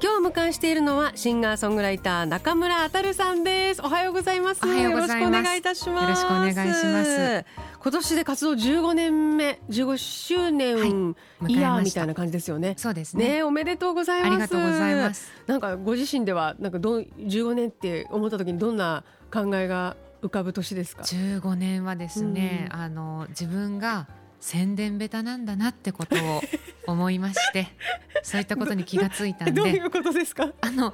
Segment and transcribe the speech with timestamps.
[0.00, 3.82] 今日お迎えしているのはシンガーソングライター中村あたるさんです。
[3.82, 4.60] おはようございます。
[4.64, 5.22] おはようございます。
[5.22, 6.02] よろしくお願いいたします。
[6.04, 7.44] よろしくお願いします。
[7.82, 12.74] 今年で活動15年目15周年、はいイヤーみたいな感じですよね。
[12.76, 13.28] そうですね。
[13.38, 14.30] ねおめでとうございます。
[14.30, 15.32] ありがとうございます。
[15.48, 19.02] なんかご自身ではなんかどう15年って思った時にどんな
[19.32, 22.80] 考えが浮かぶ年ですか？15年はですね、うん。
[22.80, 24.06] あの自分が
[24.40, 26.42] 宣伝ベタなんだなってことを
[26.86, 27.68] 思いまして
[28.22, 30.52] そういったことに気がついたんでどういうことですか？
[30.60, 30.92] あの、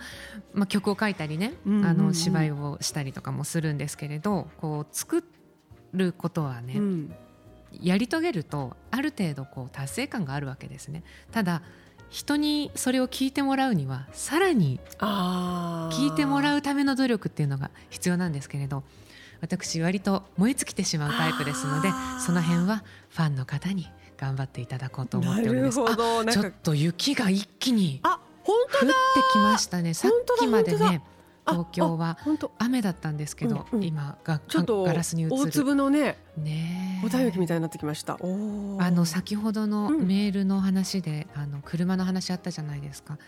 [0.52, 1.86] まあ、曲を書いたりね、うんうんうん。
[1.86, 5.24] あの芝居をしたりとかもするんですけれどこう作
[5.92, 7.14] ることはね、うん。
[7.80, 11.02] やり遂げるとある程度こう達成感があるわけですね。
[11.32, 11.62] ただ
[12.10, 18.84] 人にそれを聞いてもらうにはさらに聞いてもらうための努力っていうのが必要なんですけれど
[19.44, 25.76] 私割と燃え尽きてしまうタイプですのでその辺はファンの方に頑張っていただこうと思なっております。
[25.76, 28.94] ちょっと雪が一気に降って
[29.32, 29.92] きましたね。
[29.92, 31.02] さっきまでね
[31.46, 32.16] 東京は
[32.58, 33.84] 雨だったんですけど、うんうん。
[33.84, 37.06] 今がちょっとガラスに映大る粒のねねえ。
[37.06, 38.14] お便りみたいになってきました。
[38.14, 40.06] あの先ほどのうん。
[40.06, 43.18] メールの話で、あの車の話あったじゃないですか。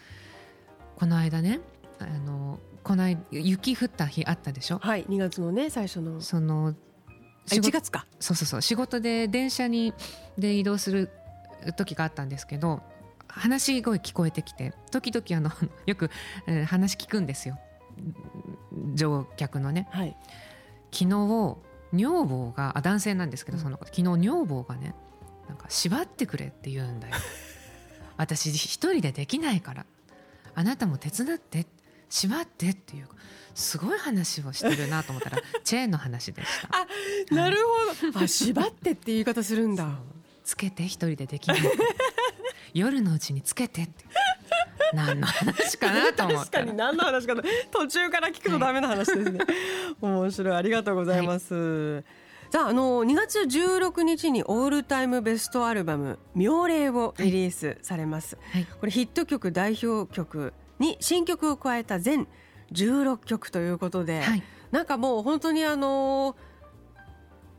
[0.96, 1.60] この間ね
[1.98, 4.78] あのこの間雪降った日あったでしょ？
[4.78, 6.20] はい2月のね最初の。
[6.20, 6.74] その
[7.48, 8.06] あ仕事1月か。
[8.20, 8.62] そうそうそう。
[8.62, 9.92] 仕事で電車に
[10.38, 11.10] で移動する
[11.76, 12.82] 時があったんですけど
[13.28, 15.50] 話し声聞こえてきて時々あの
[15.86, 16.10] よく、
[16.46, 17.58] えー話聞くんですよ。
[18.94, 19.88] 乗客のね。
[19.90, 20.16] はい。
[20.92, 21.56] 昨日
[21.92, 23.62] 女房があ男性なんですけどうん。
[23.62, 24.94] その子昨日女房がね
[25.48, 27.14] なんか縛ってくれって言うんだよ。
[28.16, 29.86] 私一人でできないから。
[30.54, 31.66] あなたも手伝って
[32.08, 33.08] 縛ってっていう
[33.54, 37.34] すごい話をしてるなと思ったら チェーンの話でした。
[37.34, 37.56] なる
[38.02, 38.20] ほど。
[38.20, 39.88] あ縛ってって言い方するんだ。
[40.44, 41.60] つけて一人でできない。
[42.74, 44.04] 夜のうちにつけてって
[44.92, 47.42] 何の話かなと思っ確たからに何の話かな。
[47.70, 49.40] 途中から聞くとダメな話ですね、
[50.00, 50.54] 面白い。
[50.54, 52.04] ありがとうございます、
[52.50, 58.66] さああの2月16日にオールタイムベストアルバム「妙齢」をリリースされます、はい。
[58.78, 62.26] これヒット曲代表曲に新曲を加えた全
[62.72, 64.42] 16曲ということで、はい。
[64.70, 66.36] なんかもう本当にあの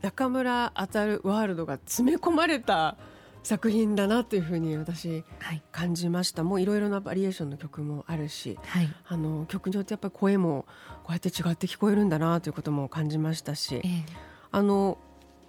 [0.02, 2.96] 中村あたるワールドが詰め込まれた
[3.42, 5.62] 作品だなというふうに私はい。
[5.72, 6.44] 感じました。
[6.44, 8.88] もういろいろなバリエーションの曲もあるしはい。
[9.06, 10.66] あの曲によってやっぱり声も
[11.02, 14.04] こうやって違って聞こえるんだなということも感じましたしええ。
[14.50, 14.98] あの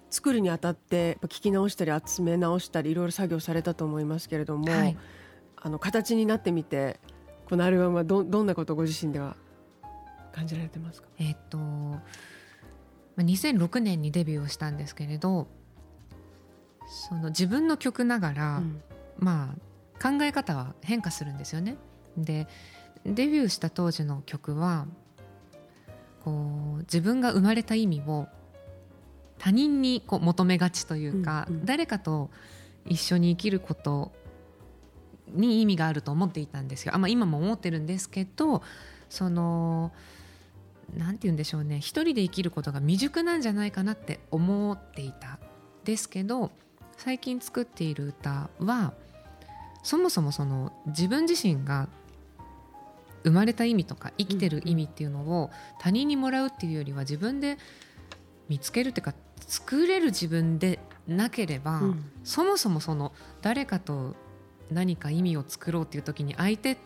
[0.08, 4.96] 作るにあたって聞き直したり集め直したりいろいろ作業されたと思いますけれども、はい。
[5.62, 6.98] あの形になってみて
[7.50, 9.36] このアルバムはどどんなことをご自身では
[10.32, 11.08] 感じられてますか？
[11.18, 12.00] えっとま
[13.18, 15.48] あ2006年にデビューをしたんですけれど
[17.08, 18.80] その自分の曲ながら、うん。
[19.18, 21.76] まあ考え方は変化するんですよね。
[22.16, 22.46] で
[23.04, 24.86] デビューした当時の曲は
[26.24, 28.28] こう自分が生まれた意味を
[29.38, 31.64] 他人にこう求めがちというか、うんうん。
[31.66, 32.30] 誰かと
[32.86, 34.12] 一緒に生きること
[35.34, 36.94] に意味があると思っていたんですよ。
[36.94, 38.62] あまあ、今も思ってるんですけど
[39.08, 39.92] その
[40.96, 45.38] なんて言うんでしょうね一人で生きることが未熟なんじゃないかなって思っていた
[45.84, 46.50] ですけど
[46.96, 48.92] 最近作っている歌は
[49.82, 51.88] そもそもその自分自身が
[53.24, 57.58] 生まれた意味とか生きてる意味っていうのを他人にもらうっていうよりは自分で
[58.48, 59.14] 見つけるっていうか
[59.46, 64.14] 作れる自分でなければ、うんそもそもその誰かと
[64.70, 66.76] 何か意味を作ろうっていう時に相手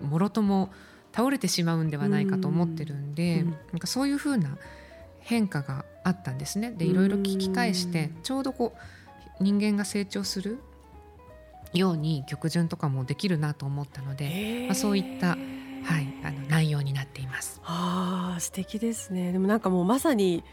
[0.00, 0.70] もろとも
[1.12, 4.56] 倒れてしまうんではないかと思ってるんで、うんうんなんかそういうふうな
[5.20, 6.72] 変化があったんですね。
[6.72, 8.74] でうんいろいろ聞き返してちょうどこ
[9.40, 10.58] う人間が成長する
[11.72, 15.38] ように曲順とかもできるなと思ったので、まあ、そういった、はい、
[16.22, 17.60] あの内容になっています。
[17.64, 20.44] ああ素敵ですねでもなんかもうまさに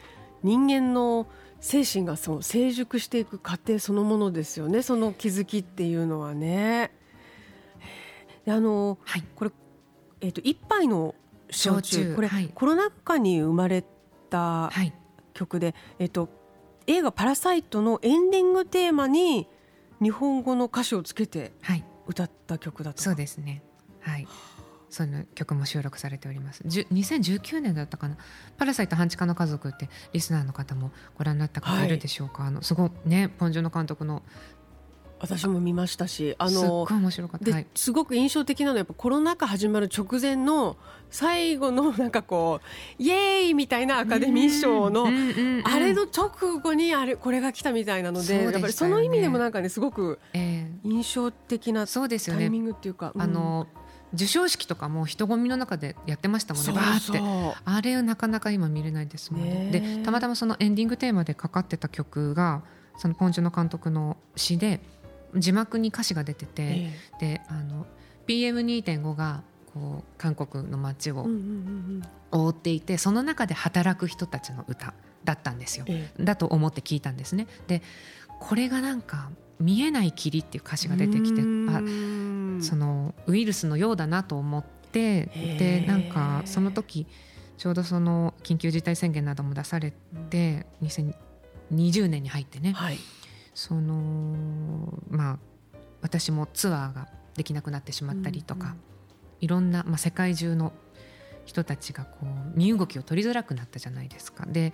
[0.43, 1.27] 人間の
[1.59, 4.81] 精神がそう成熟していく過程そのものですよね。
[4.81, 6.91] その気づきっていうのはね。
[8.45, 9.51] であのはい、これ、
[10.21, 11.15] えー、と一杯の
[11.49, 12.15] 焼酎。
[12.15, 12.49] これ、はい。
[12.53, 13.83] コロナ禍に生まれ
[14.29, 14.93] たはい、
[15.33, 16.29] 曲で、えっと
[16.87, 19.47] 映画「パラサイト」のエンディングテーマに
[20.01, 23.63] 日本語の歌詞をつけてはい、歌った曲だとそうですね。
[23.99, 24.27] はい、
[24.89, 26.61] そういう曲も収録されております。
[26.65, 28.17] じゅ2019年だったかな
[28.57, 34.23] 「パラサイト半地下の家族」ってリスナーの方もご覧になった方いるでしょうか、あのすごいねポン・ジュノ監督の。
[35.21, 40.77] 私も見ましたしあのごい面白かった、で、はい、すごく印象的なのはやっぱコロナ禍始まる直前の
[41.11, 45.07] 最後のなんかこうイエーイみたいなアカデミー賞の、
[45.65, 48.43] あれの直後にあれこれが来たみたいなのでね。
[48.45, 52.43] やっぱりその意味でもなんかねすごくえ印象的なーそうですよね。
[52.43, 53.21] タイミングっていうか、うん。
[53.21, 53.67] あの
[54.11, 57.59] 授賞式とかも人混みの中でやってましたもんねバーって。
[57.65, 59.69] あれなかなか今見れないですもんね。
[59.71, 62.63] でたまたまそのエンディングテーマでかかってた曲が
[62.97, 64.81] そのポン・ジュノ監督の詩で
[65.35, 67.85] 字幕に歌詞が出てて、えであの
[68.27, 71.27] PM2.5 がこう韓国の街を
[72.31, 75.85] 覆っていてその中で働く人たちの歌だったんですよ。
[76.19, 77.47] だと思って聞いたんですね。
[77.67, 77.83] で
[78.39, 81.81] これがなんか「見えない霧」っていう歌詞が出てきてあ
[82.61, 85.25] そのウイルスのようだなと思って
[85.59, 87.07] でなんかその時
[87.57, 89.93] ちょうどその緊急事態宣言なども出され
[90.29, 92.97] て2020年に入ってねはい。
[93.53, 95.39] そのまあ
[96.01, 98.79] 私もツアーができなくなってしまったりとか、うんうん。
[99.41, 100.71] いろんな、まあ、世界中の
[101.45, 104.45] 人たちがこう身動きを取りづらくなったじゃないですか。
[104.45, 104.73] で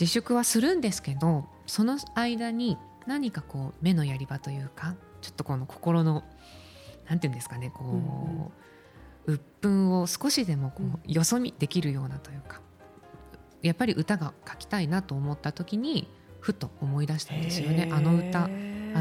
[0.00, 2.76] 自粛はするんですけどその間に
[3.06, 6.24] 何かこう目のやり場というかちょっとこの心の
[7.08, 8.52] なんていうんですかねこ
[9.26, 12.60] う、鬱憤を少しでもこうよそ見できるようなというか
[13.62, 16.10] やっぱり歌が書きたいなと思った時に
[16.40, 17.88] ふと思い出したんですよね。
[17.92, 18.48] あの歌あ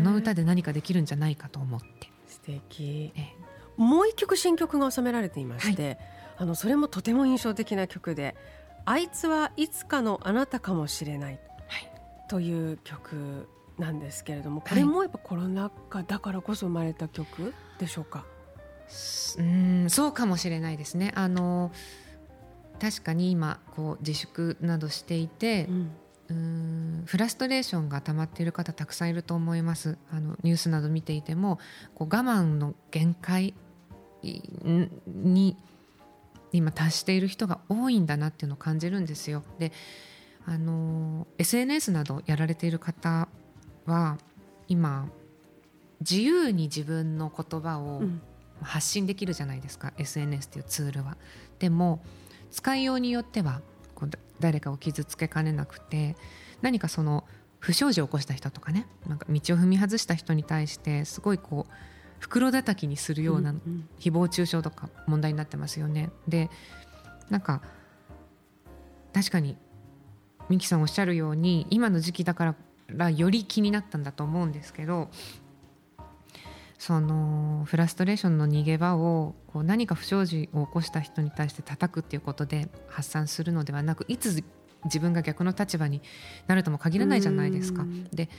[0.02, 2.12] の歌で何かできるんじゃないかと思って。
[2.28, 3.12] 素敵。
[3.16, 3.36] ええ。
[3.78, 6.00] もう一曲新曲が収められていまして、
[6.38, 8.36] あのそれもとても印象的な曲で
[8.86, 11.47] 「あいつはいつかのあなたかもしれない」はい
[12.28, 13.48] という曲
[13.78, 18.26] なんですけれどもこれもやっぱコロナ禍だからこそ生まれた曲でしょうか、
[19.38, 21.12] うんそうかもしれないですね。
[21.16, 21.72] あの
[22.80, 25.92] 確かに今こう自粛などしていてう、ん
[26.30, 29.98] うんフラストレーションが溜まっている方たくさんいると思います。
[30.12, 31.60] あのニュースなど見ていても
[31.96, 33.54] こう我慢の限界
[34.24, 35.58] んに
[36.52, 39.44] 今達している人が多いんだなっていうのを感じるんですよ。
[39.60, 39.72] で
[40.48, 43.28] あの SNS などやられている方
[43.86, 44.18] は
[44.68, 45.10] 今
[46.00, 48.22] 自由に自分の言葉を、うん
[48.62, 51.18] 発信できるじゃないですか SNS っていうツールは。
[51.60, 52.02] でも
[52.50, 53.62] 使いようによっては
[53.94, 56.16] こうだ誰かを傷つけかねなくて
[56.62, 57.26] 何かその
[57.60, 61.74] 不祥事を起こした人とかねなんか道を踏み外した人に対してすごいこう
[62.20, 66.10] 袋叩きにするようなうんうん誹謗中傷とか問題になってますよね。
[66.28, 66.50] で
[67.30, 67.62] なんか
[69.14, 69.58] 確かに
[70.50, 72.56] ミキさんおっしゃるように今の時期だか
[72.90, 75.10] らより気になったんだと思うんですけど
[76.78, 84.44] そのフラストレーションの逃げ場をこう何か不祥事を起こした人に対して叩くっていうことで発散するのではなくいつ
[84.86, 86.02] 自分が逆の立場に
[86.46, 88.04] なるとも限らないじゃないですかうん。
[88.06, 88.30] で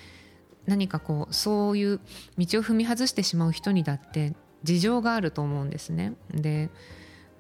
[0.67, 1.99] 何かこうそういう
[2.39, 6.15] 道を踏み外してしまう人にだって事情があると思うんですね。
[6.31, 6.71] で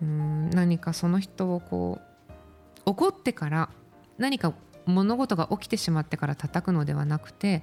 [0.02, 2.40] うん何かその人をこう
[2.86, 3.70] 怒ってから
[4.18, 4.52] 何か
[4.86, 7.62] 物事が起きてしまってから叩くのではなくて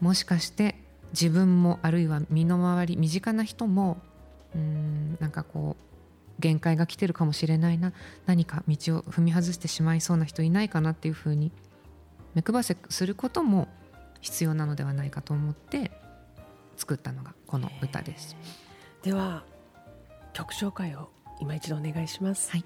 [0.00, 0.76] もしかして
[1.12, 3.98] 自分もあるいは身の回り身近な人も
[4.54, 7.92] うんなんかこう限界が来てるかもしれないな
[8.26, 11.52] 何か道を踏み外してしまいそうな人いないかなっていうふうに
[12.34, 13.68] 目配せすることも
[14.20, 15.92] 必要なのではないかと思って
[16.76, 18.36] 作ったのがこの歌です。
[19.02, 19.44] では
[20.32, 22.50] 曲紹介を今一度お願いします。
[22.50, 22.64] はい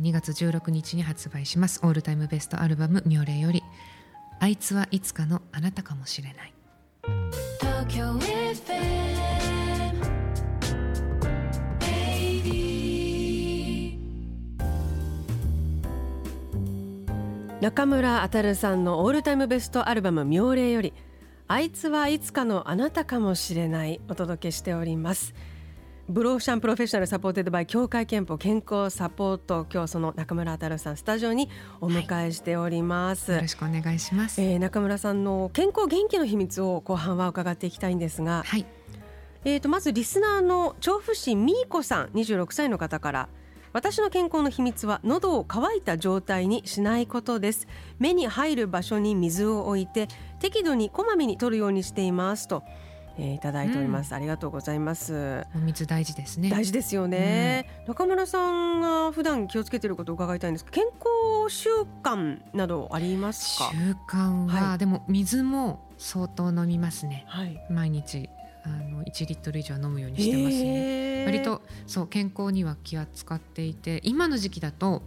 [0.00, 1.80] 2月16日に発売します。
[1.82, 3.62] オールタイムベストアルバム「妙齢」より
[4.40, 6.54] 「あいつはいつかのあなたかもしれない」
[17.60, 20.92] 中村あたるさんのオールタイムベストアルバム「妙齢」より
[21.46, 25.32] 「あいつはいつかのあなたかもしれない」お届けしております。
[26.08, 31.48] Blue Ocean Professional supported by 協会けんぽ健康サポート今日その中村あたるさんスタジオに
[31.80, 34.42] お迎えしております、よろしくお願いします。
[34.42, 38.66] えー中村さんの健康元気の秘密を後半は伺っていきたいんですが、はい。
[39.44, 43.28] えー、とまずリスナーの調布市みーこさん26歳の方から
[43.72, 47.68] 私の健康の秘密は喉を乾いた状態にしないことです。
[48.00, 50.08] 目に入る場所に水を置いて
[50.40, 52.64] 適度にこまめに取るようにしていますと、
[53.18, 55.44] えーいただいております、ありがとうございます。
[55.54, 56.48] お水大事ですね。
[56.50, 61.68] 大事ですよね、中村さんが普段気をつけていることを伺いたいんです健康習
[62.02, 63.70] 慣などありますか？
[63.72, 64.78] 習慣は、はい。
[64.78, 67.24] でも水も相当飲みますね。
[67.28, 67.60] はい。
[67.70, 68.28] 毎日
[68.64, 71.24] あの1リットル以上は飲むようにしてますね。
[71.26, 75.02] 割とそう健康には気を使っていて今の時期だと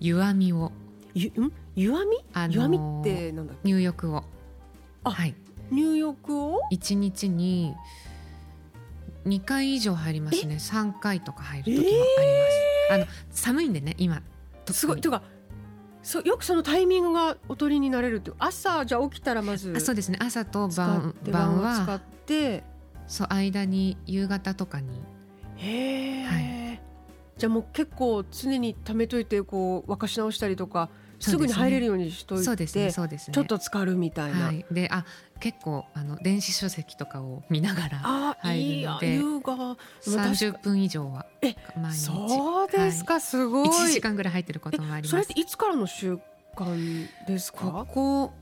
[0.00, 0.72] 湯あみを。
[1.14, 1.52] ゆん？
[1.74, 3.68] 湯あみ、あのー湯あみってなんだっけ？
[3.68, 4.24] 入浴を。
[5.04, 5.34] あはい
[5.70, 7.74] 入浴を？1日に
[9.26, 10.56] 2回以上入りますね。
[10.56, 14.22] 3回とか入る時もあります、あの寒いんでね今。
[14.70, 15.00] すごい。
[15.00, 15.22] というか
[16.02, 20.18] そうよくそのタイミングがおとりになれるって朝じゃあ起きたらまずあそうですね。
[20.20, 22.64] 朝と使晩晩晩を使っはて。
[23.08, 24.88] そう間に夕方とかに。
[25.56, 26.78] へえ、は
[27.38, 32.92] じゃあもう結構常に貯めといてこう沸かし直したりとかすぐに入れるようにしといてそうですねね。
[33.32, 35.04] ちょっと浸かるみたいな、はい、であ
[35.40, 39.56] 結構あの電子書籍とかを見ながら 入るので優雅。
[39.56, 41.98] でも確か30分以上はえ毎日。
[41.98, 43.68] そうですか、すごい。
[43.68, 46.18] 1時間ぐらい入ってることもありそれってますいつからの習
[46.54, 48.32] 慣ですこかこ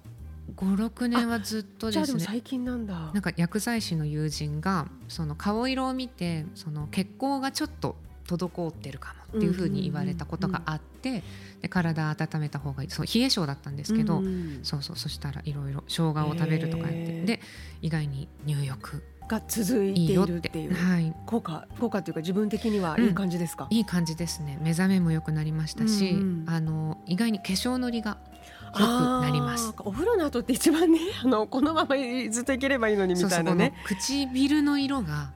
[0.57, 2.95] 56年はずっとじゃあですねでも最近なんだ。
[2.95, 11.23] なんか薬剤師の友人がその顔色を見てその血行がちょっと滞ってるかもっていうふうに言われたことがあって、
[11.61, 12.91] で体温めた方がいい。
[12.91, 17.41] そう冷え性だったんですけど、うんそうそうそしたらいろいろ生姜を食べるとかやって、で
[17.83, 19.03] 意外に入浴。
[19.27, 20.75] が続いているっていう。
[20.75, 24.59] はい、効果効果っていうか自分的にはいい感じですか、いい感じですね。
[24.61, 26.45] 目覚めも良くなりましたし、うんうん。
[26.47, 28.19] あの意外に化粧のりが
[28.79, 29.73] 良くなります。
[29.79, 31.97] お風呂の後って一番ね あのこのまま
[32.31, 35.31] ずっといければいいのにみそうそうこのたいなね唇の色が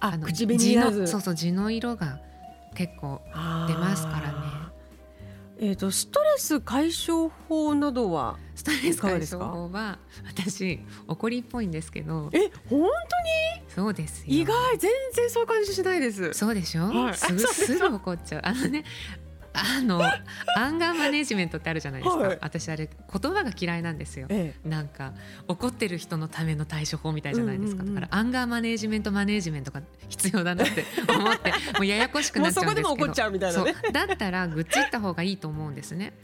[0.00, 2.20] あの地のそうそう地の色が
[2.74, 3.20] 結構
[3.68, 4.62] 出ますからね。
[5.60, 12.30] えっ、とストレス解消法などはストレス解消法は私怒りっぽいんですけど。
[12.32, 12.88] え本
[13.74, 14.54] そうです意外。
[14.78, 16.32] 全然そういう感じしないです。
[16.34, 17.14] そうでしょ、はい。
[17.14, 18.42] すぐすぐ怒っちゃう。
[18.44, 18.84] あのね
[19.54, 20.02] あの
[20.56, 22.38] アンガーマネジメントってあるじゃないですか、はい。
[22.40, 24.26] 私あれ言葉が嫌いなんですよ。
[24.30, 25.12] えなんか
[25.48, 32.88] 怒ってる人のための対処法みたいじゃないですか、だからアンガーマネジメントマネジメントが必要だなって 思ってもうややこしくなっちゃうんですけど。
[32.88, 33.74] もうそこでも怒っちゃうみたいなね。
[33.82, 33.92] そう。
[33.92, 36.14] だったら愚痴った方がいいと思うんですね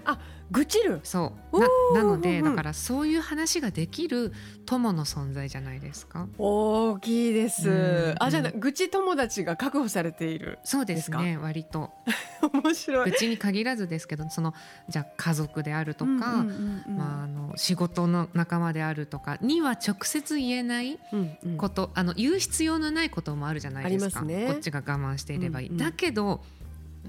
[0.51, 1.01] 愚痴る。
[1.05, 1.61] そう。
[1.95, 2.57] ななのでうんうん。
[2.57, 4.33] だからそういう話ができる
[4.67, 6.27] 友の存在じゃないですか？
[6.39, 8.15] 大きいです、うん。
[8.19, 10.59] あじゃあ愚痴友達が確保されている。
[10.65, 11.91] そうですねで割と。
[12.53, 13.11] 面白い。
[13.11, 14.55] 愚痴に限らずですけどその
[14.89, 16.97] じゃあ家族であるとか、うんうんうんうん。
[16.97, 21.57] まあ、あの仕事の仲間であるとかには直接言えないうんうん。
[21.57, 24.21] こと、あの言う必要のないこともあるじゃないですか。
[24.21, 24.47] ありますね。
[24.53, 25.79] こっちが我慢していればいい、うんうん。
[25.79, 26.43] だけど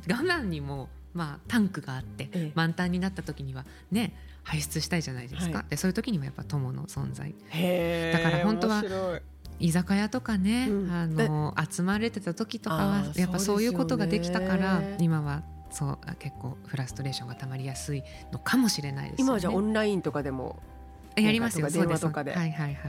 [0.08, 2.51] 我慢にも、まあ、タンクがあって、ええ。
[2.55, 5.71] 満タンになった時にはね排出したいじゃないですか、はい。
[5.71, 7.35] でそういう時にもやっぱ友の存在。
[8.13, 8.81] だから本当は
[9.59, 10.89] 居酒屋とかね、うん。
[10.89, 14.97] あの集まれてた時とかはやっぱそういうことができたから、ね。
[15.01, 19.27] 今はそうあ結構フラストレーションがたまりやすいのかもしれないですよね。
[19.27, 20.63] 今はじゃあオンラインとかでも
[21.17, 21.69] やりますよ。
[21.69, 22.33] 電話とかで。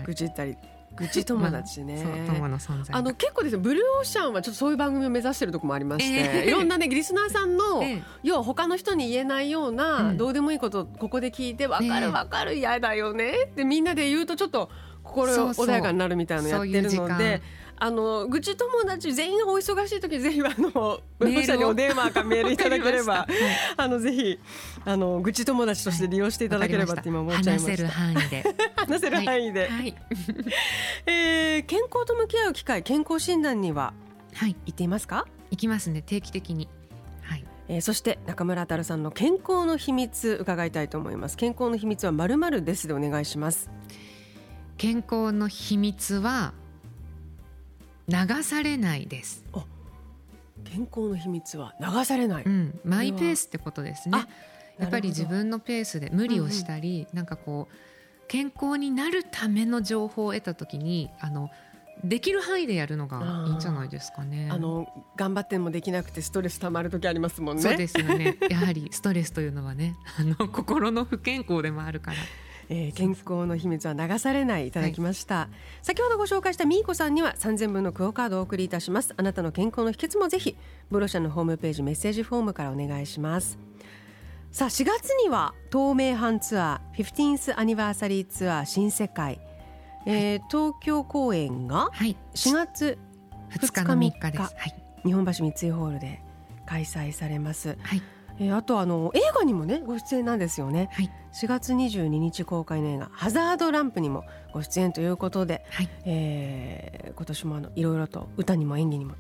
[0.07, 0.57] 愚痴ったり
[0.97, 2.93] 愚痴友達ね、そう友の存在。
[2.93, 6.49] があの結構ですねブルーオーシャンはちょっとそういう番組を目指してるとこもありまして、ええ。
[6.49, 8.03] いろんなねリスナーさんの、 ええ。
[8.23, 14.71] 要は他の人に言えないような、うんどうでもいいことここで聞いてわかええるわかる嫌だよねってみんなで言うとちょっと
[15.03, 17.09] 心そうそう穏やかになるみたいなのやってるそういう時間。
[17.09, 17.43] ので。
[17.83, 23.27] あの愚痴友達全員がお忙しい時ぜひあのブルーオーシャンにお電話かメールいただければ
[23.79, 24.39] あのぜひ
[24.85, 27.71] あの愚痴友達として利用していただければって今思っちゃいました。
[27.71, 28.45] 話せる範囲で。
[28.77, 29.97] 話せる範囲で、はい。
[31.07, 33.95] えー健康と向き合う機会健康診断には
[34.35, 34.57] はい。
[34.67, 35.27] 行っていますか？
[35.51, 36.69] 行きますね定期的に。
[37.23, 37.45] はい。
[37.69, 41.39] えーそして中村太郎さんの健康の秘密伺いたいと思います。
[41.39, 43.71] 健康の秘密はまるまるですでお願いします。
[44.77, 46.53] 健康の秘密は
[48.11, 49.45] 流されないです。
[50.65, 54.29] 健康の秘密は流されない、うん、マイペースってことですねあ。
[54.79, 57.75] やっぱり自分のペースで無理をしたり、なんかこう
[58.29, 61.51] 健康になるための情報を得た時にあの
[62.05, 64.49] できる範囲でやるのがいいんじゃないですかね。
[64.51, 64.87] あの
[65.17, 68.39] 頑張ってもできなくてストレス溜まる時ありますもんねそうですよね。
[68.49, 72.17] やはりストレスというのはね、あの心の不健康でもあるから。
[72.73, 74.69] えー健康の秘密は流されない。
[74.69, 75.49] いただきました、
[75.83, 79.13] 先ほどご紹介したみーこさんには3000分のクオカードをお送りいたします。
[79.17, 80.57] あなたの健康の秘訣もぜひ
[80.91, 83.59] ブロシャのホームページメッセージフォームからお願いします。
[84.53, 89.41] さあ4月には東名阪ツアー 15th アニバーサリーツアー新世界、
[90.07, 92.17] えー東京公演がはい。
[92.35, 92.99] 4月
[93.49, 94.43] 二日の三日です。
[94.43, 94.83] はい。
[95.05, 96.23] 日本橋三井ホールで
[96.67, 98.03] 開催されます、はい。
[98.41, 101.11] えーあとあの映画にもねご出演なんですよねはい。
[101.33, 105.89] 4月22日公開の映画「ハザードランプ」にもご出演ということで、はい。
[106.07, 109.13] えー今年もあのいろいろと歌にも演技にも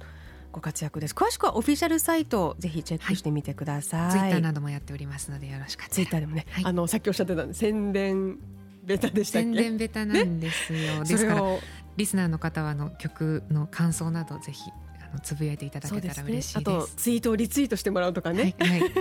[0.52, 5.94] ご活躍です詳しくはオフィシャルサイトをぜひチェックしてみてください、ツイッターなどもやっておりますのでよろしかったら。
[5.96, 8.38] ツイッターでもね、はいあのさっきおっしゃってた宣伝
[8.84, 9.46] ベタでしたっけ？
[9.48, 11.04] 宣伝ベタなんですよ。
[11.04, 11.42] ですから
[11.96, 14.70] リスナーの方はあの曲の感想などぜひ
[15.22, 16.64] つぶやいていただけたら嬉しいあです。
[16.64, 18.92] とツイートをリツイートしてもらうとかね、はい、はい、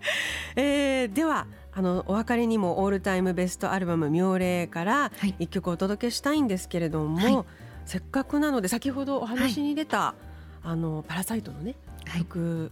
[0.56, 5.34] えーではあのお別れにもオールタイムベストアルバム「妙齢」からはい。
[5.38, 7.44] 一曲お届けしたいんですけれども、はい。
[7.84, 10.14] せっかくなので先ほどお話に出た、
[10.62, 11.74] あのパラサイトのね
[12.06, 12.20] はい。
[12.20, 12.70] 曲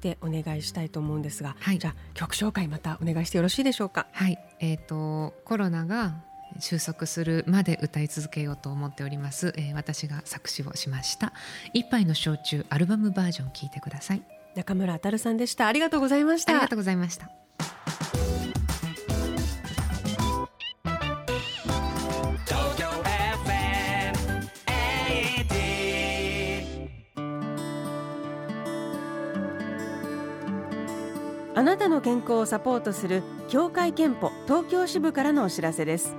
[0.00, 1.78] でお願いしたいと思うんですが、はい。
[1.78, 4.06] じゃあ曲紹介またお願いしてよろしいでしょうか？
[4.12, 6.22] はい、えっ、とコロナが
[6.58, 11.32] 収束するまで歌い続けようと思っております、えー私が作詞をしました。
[11.72, 14.22] 一杯の焼酎アルバムバージョン聞いてください。
[14.54, 15.68] 中村あたるさんでした。
[15.68, 16.52] ありがとうございました。
[16.52, 16.76] ありがと。
[16.76, 17.30] うございました。
[22.44, 24.18] 東京 FM
[31.54, 36.16] あなたの健康をサポートする協会憲法東京支部からのお知らせです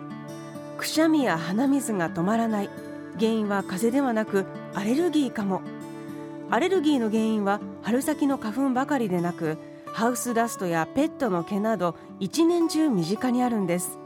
[0.79, 2.69] くしゃみや鼻水が止まらない。
[3.19, 5.61] 原因は風邪ではなくアレルギーかも。
[6.49, 9.57] アレルギーの原因は春先の花粉ばかりでなく
[9.93, 13.99] ハウスダストやペットの毛など一年中身近にあるんです。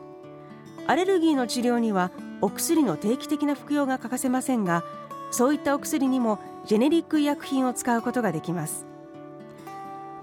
[0.88, 2.10] アレルギーの治療には
[2.42, 4.84] お薬の定期的な服用が欠かせませんが
[5.30, 8.88] そういったお薬にもジェネリック医薬品を使うことができます。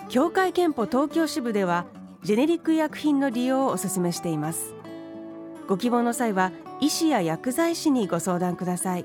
[0.09, 1.87] 協会憲法東京支部では
[2.25, 4.80] ジェネリック医薬品の利用をお勧めしています。
[5.71, 6.51] ご希望の際は
[6.81, 9.05] 医師や薬剤師にご相談ください。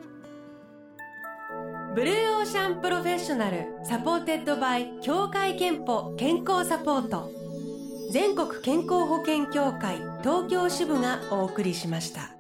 [1.94, 7.30] Blue Ocean Professional supported by 協会けんぽ健康サポート。
[8.12, 12.32] 全国健康保険協会東京支部がお送りしました。